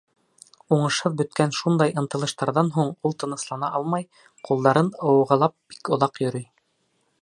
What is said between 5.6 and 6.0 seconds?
бик